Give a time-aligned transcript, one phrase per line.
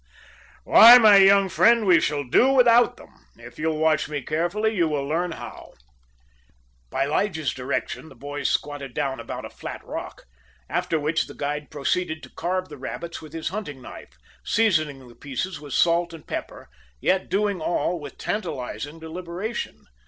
[0.63, 3.27] "Why, my young friend, we shall do without them.
[3.37, 5.73] If you'll watch me carefully you will learn how."
[6.89, 10.23] By Lige's direction, the boys squatted down about a flat rock,
[10.67, 15.13] after which the guide proceeded to carve the rabbits with his hunting knife, seasoning the
[15.13, 16.67] pieces with salt and pepper,
[16.99, 19.85] yet doing all with tantalizing deliberation.